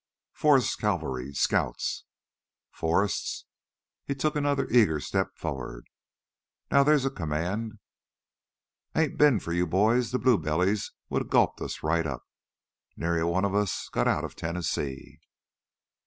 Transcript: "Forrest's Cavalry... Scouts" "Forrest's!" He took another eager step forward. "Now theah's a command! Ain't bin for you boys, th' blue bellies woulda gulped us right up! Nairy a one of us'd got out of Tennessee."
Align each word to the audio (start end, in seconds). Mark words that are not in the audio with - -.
"Forrest's 0.33 0.75
Cavalry... 0.75 1.31
Scouts" 1.35 2.05
"Forrest's!" 2.79 3.45
He 4.03 4.15
took 4.15 4.35
another 4.35 4.67
eager 4.71 4.99
step 4.99 5.35
forward. 5.37 5.85
"Now 6.71 6.83
theah's 6.83 7.05
a 7.05 7.11
command! 7.11 7.77
Ain't 8.95 9.19
bin 9.19 9.39
for 9.39 9.53
you 9.53 9.67
boys, 9.67 10.09
th' 10.09 10.19
blue 10.19 10.39
bellies 10.39 10.91
woulda 11.07 11.25
gulped 11.27 11.61
us 11.61 11.83
right 11.83 12.07
up! 12.07 12.23
Nairy 12.97 13.21
a 13.21 13.27
one 13.27 13.45
of 13.45 13.53
us'd 13.53 13.91
got 13.91 14.07
out 14.07 14.23
of 14.23 14.35
Tennessee." 14.35 15.19